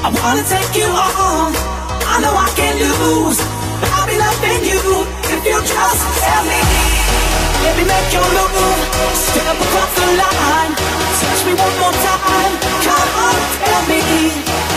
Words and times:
I 0.00 0.08
wanna 0.08 0.40
take 0.48 0.72
you 0.80 0.88
on. 0.88 1.52
I 2.08 2.24
know 2.24 2.32
I 2.32 2.48
can 2.56 2.72
lose. 2.80 3.36
I'll 3.92 4.08
be 4.08 4.16
loving 4.16 4.64
you 4.64 4.80
if 5.28 5.44
you 5.44 5.60
just 5.60 6.00
tell 6.24 6.44
me. 6.48 6.56
Baby, 7.60 7.84
make 7.84 8.08
your 8.08 8.24
move. 8.32 8.80
Step 9.12 9.60
across 9.60 9.92
the 10.00 10.08
line. 10.16 10.72
Touch 11.20 11.44
me 11.44 11.52
one 11.52 11.76
more 11.84 11.96
time. 12.00 12.52
Come 12.80 13.12
on, 13.28 13.36
tell 13.60 13.84
me. 13.92 14.00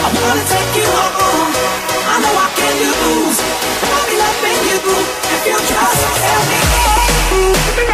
I 0.04 0.08
wanna 0.12 0.44
take 0.44 0.72
you 0.76 0.92
on. 0.92 1.50
I 2.04 2.16
know 2.20 2.36
I 2.36 2.48
can 2.60 2.74
lose. 2.84 3.40
I'll 3.80 4.08
be 4.12 4.20
loving 4.20 4.60
you 4.68 4.80
if 5.24 5.42
you 5.48 5.56
just 5.56 6.04
tell 6.20 6.44
me. 6.52 6.60
Come 7.72 7.94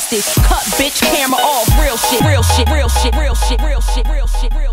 plastic. 0.01 0.43
Cut 0.43 0.63
bitch, 0.79 1.01
camera 1.01 1.37
off. 1.37 1.67
Real 1.79 1.97
shit, 1.97 2.21
real 2.21 2.43
shit, 2.43 2.69
real 2.69 2.89
shit, 2.89 3.15
real 3.15 3.35
shit, 3.35 3.61
real 3.61 3.81
shit, 3.81 4.07
real 4.07 4.27
shit, 4.27 4.53
real 4.53 4.67
shit. 4.67 4.70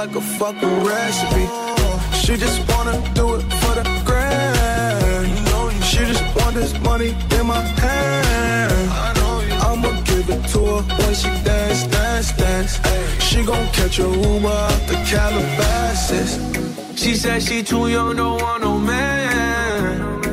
Like 0.00 0.14
a 0.14 0.20
fucking 0.20 0.84
recipe. 0.84 1.46
She 2.22 2.36
just 2.36 2.58
wanna 2.70 2.96
do 3.14 3.34
it 3.34 3.42
for 3.60 3.74
the 3.78 3.84
grand. 4.06 5.84
She 5.84 5.98
just 5.98 6.24
want 6.36 6.54
this 6.54 6.72
money 6.80 7.10
in 7.38 7.46
my 7.46 7.60
hand. 7.82 8.90
I'ma 9.66 9.90
give 10.04 10.30
it 10.30 10.42
to 10.52 10.60
her 10.72 10.82
when 10.98 11.14
she 11.14 11.28
dance, 11.44 11.82
dance, 11.88 12.32
dance. 12.32 12.72
She 13.22 13.44
gon' 13.44 13.66
catch 13.78 13.98
a 13.98 14.08
Uber 14.08 14.48
out 14.48 14.82
the 14.90 14.96
Calabasas. 15.10 16.30
She 17.00 17.14
said 17.14 17.42
she 17.42 17.62
too 17.62 17.88
young, 17.88 18.16
don't 18.16 18.40
want 18.40 18.62
no 18.62 18.78
man. 18.78 20.19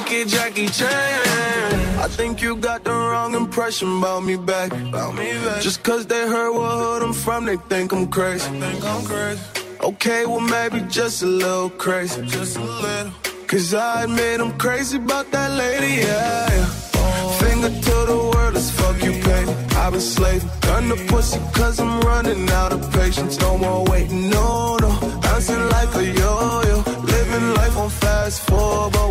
Kick 0.00 0.28
Jackie 0.28 0.68
Chan. 0.68 1.98
I 1.98 2.08
think 2.08 2.42
you 2.42 2.56
got 2.56 2.84
the 2.84 2.92
wrong 2.92 3.34
impression 3.34 3.98
about 3.98 4.24
me 4.24 4.36
back. 4.36 4.72
About 4.72 5.14
me 5.14 5.32
back. 5.44 5.60
Just 5.62 5.82
cause 5.82 6.06
they 6.06 6.26
heard 6.26 6.52
what 6.52 6.70
hood 6.78 7.02
I'm 7.02 7.12
from, 7.12 7.44
they 7.44 7.56
think 7.56 7.92
I'm 7.92 8.08
crazy. 8.08 8.48
Think 8.58 8.84
I'm 8.84 9.04
crazy. 9.04 9.42
Okay, 9.80 10.26
well 10.26 10.40
maybe 10.40 10.80
just 10.88 11.22
a 11.22 11.26
little 11.26 11.70
crazy. 11.70 12.24
Just 12.26 12.56
a 12.56 12.62
little. 12.62 13.12
Cause 13.46 13.74
I 13.74 14.04
admit 14.04 14.40
I'm 14.40 14.56
crazy 14.58 14.96
about 14.96 15.30
that 15.32 15.50
lady, 15.52 16.02
yeah. 16.02 16.48
yeah. 16.50 17.38
Finger 17.38 17.68
to 17.68 17.96
the 18.10 18.30
world, 18.32 18.56
as 18.56 18.70
fuck 18.70 18.96
you, 19.02 19.12
baby. 19.12 19.52
I've 19.76 19.92
been 19.92 20.00
slaving. 20.00 20.48
Gun 20.62 20.88
the 20.88 20.96
pussy 21.08 21.38
cause 21.52 21.78
I'm 21.78 22.00
running 22.00 22.48
out 22.50 22.72
of 22.72 22.80
patience. 22.92 23.38
No 23.40 23.58
more 23.58 23.84
waiting, 23.84 24.30
no, 24.30 24.76
no. 24.76 24.90
Bouncing 25.20 25.68
like 25.68 25.94
a 25.96 26.04
yo-yo. 26.04 26.76
Living 27.02 27.54
life 27.54 27.76
on 27.76 27.90
fast 27.90 28.40
forward, 28.48 28.92
but 28.92 29.10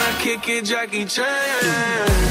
kick 0.21 0.47
it, 0.49 0.65
Jackie 0.65 1.05
Chan. 1.05 2.30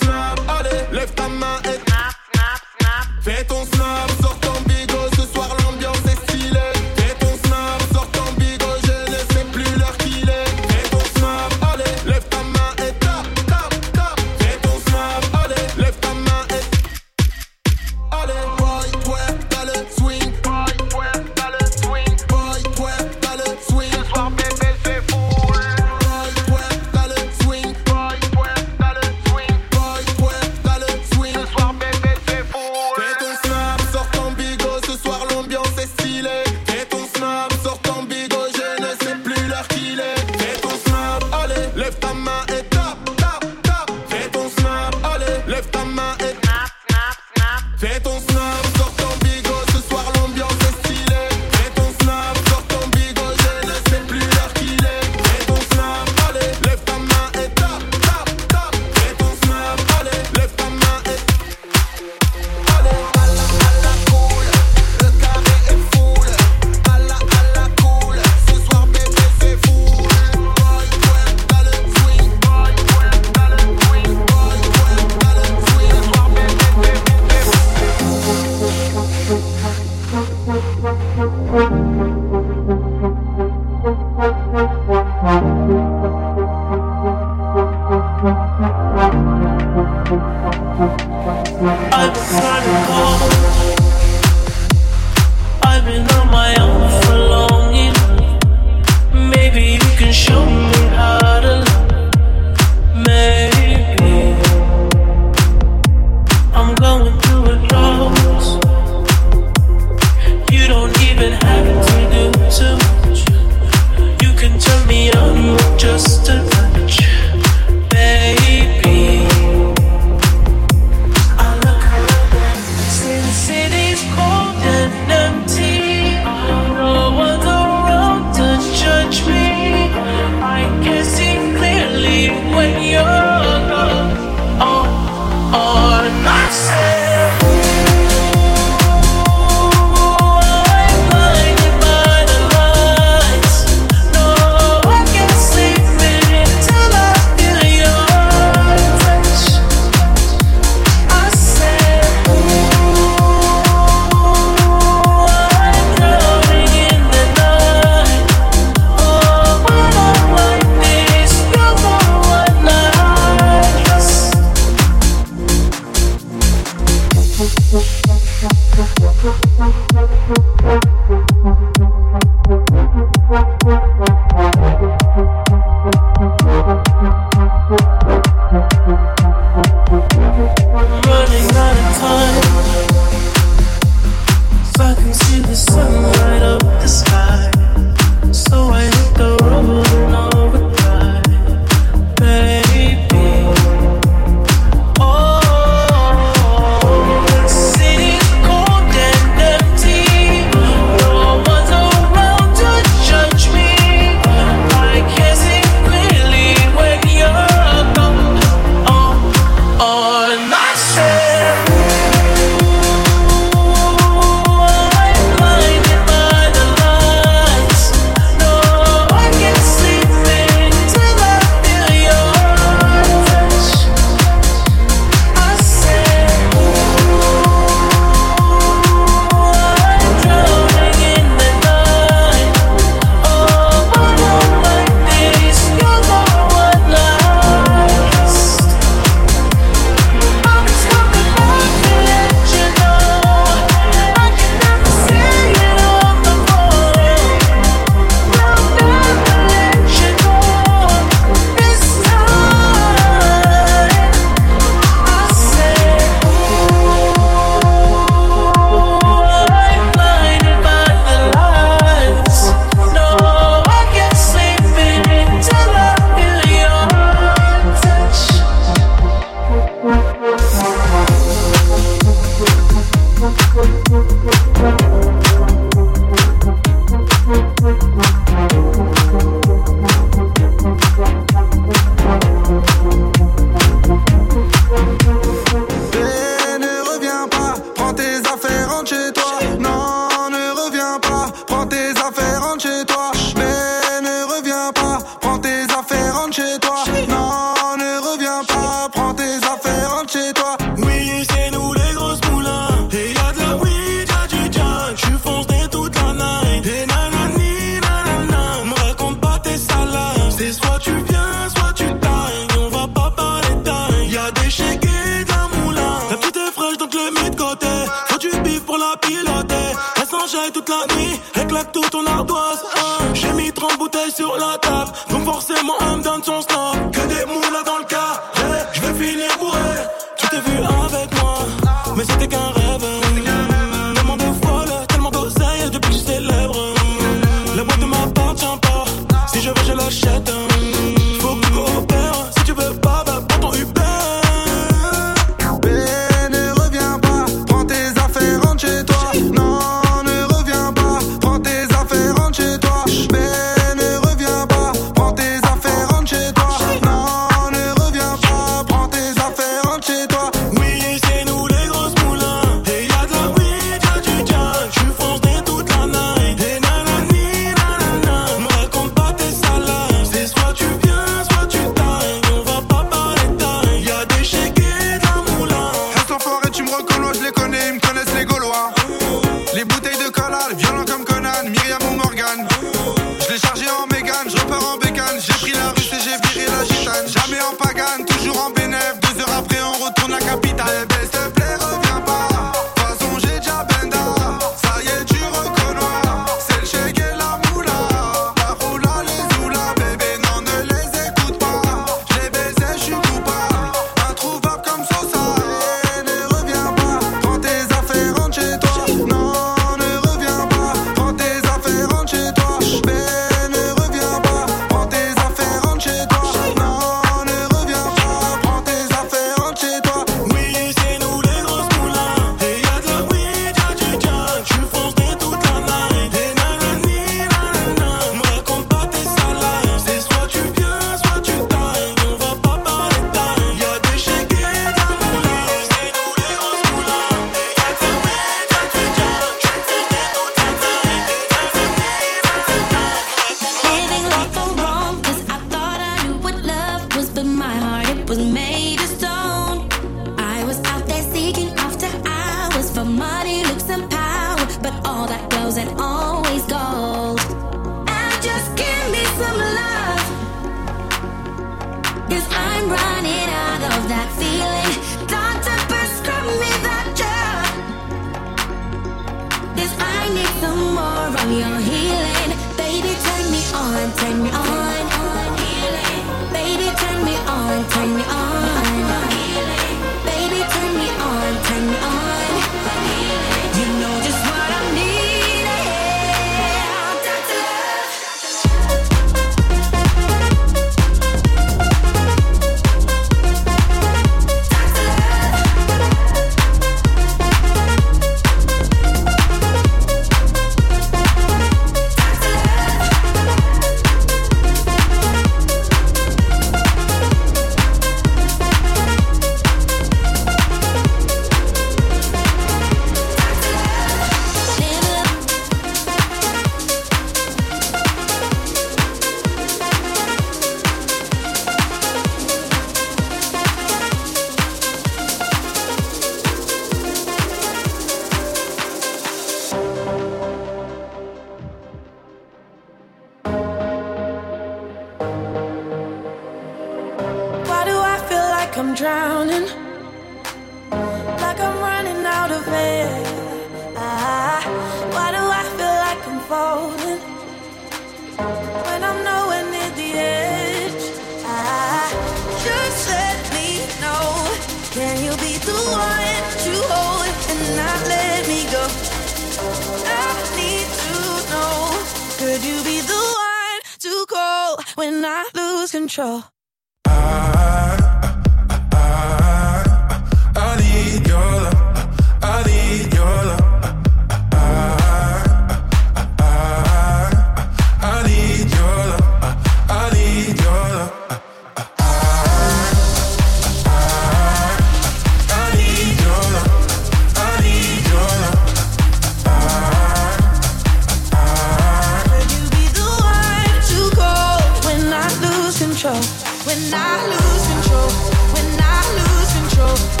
I 596.93 597.07
lose 597.07 597.47
control. 597.47 597.89
When 598.33 598.59
I 598.59 598.81
lose 598.97 599.31
control. 599.33 600.00